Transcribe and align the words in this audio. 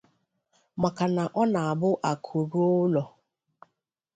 maka 0.81 1.05
na 1.15 1.23
ọ 1.41 1.43
na-abụ 1.53 1.89
akụ 2.11 2.37
ruo 2.49 2.67
ụlọ 2.83 3.03